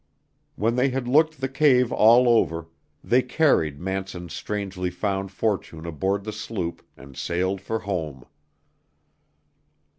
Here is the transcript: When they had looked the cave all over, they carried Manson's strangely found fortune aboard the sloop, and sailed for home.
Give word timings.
When 0.55 0.77
they 0.77 0.89
had 0.89 1.07
looked 1.07 1.39
the 1.41 1.47
cave 1.47 1.91
all 1.91 2.27
over, 2.27 2.67
they 3.03 3.21
carried 3.21 3.79
Manson's 3.79 4.33
strangely 4.33 4.89
found 4.89 5.31
fortune 5.31 5.85
aboard 5.85 6.23
the 6.23 6.33
sloop, 6.33 6.81
and 6.97 7.15
sailed 7.15 7.61
for 7.61 7.77
home. 7.81 8.25